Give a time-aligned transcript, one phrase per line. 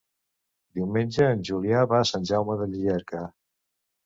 [0.79, 3.23] Diumenge en Julià va a Sant Jaume de Llierca.